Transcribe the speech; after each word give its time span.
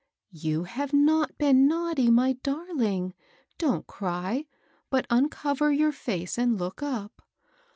*' 0.25 0.31
You 0.47 0.63
have 0.63 0.93
not 0.93 1.37
been 1.37 1.67
naughty, 1.67 2.09
my 2.09 2.33
darling. 2.33 3.13
Don't 3.59 3.85
cry, 3.85 4.47
but 4.89 5.05
uncover 5.11 5.71
your 5.71 5.91
face, 5.91 6.39
and 6.39 6.57
look 6.57 6.81
up." 6.81 7.21